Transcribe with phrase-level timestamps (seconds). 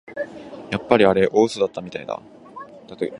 [0.71, 2.19] やっぱりあれ大うそだったみたいだ